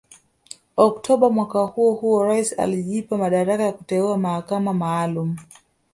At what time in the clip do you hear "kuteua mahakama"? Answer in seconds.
3.73-4.73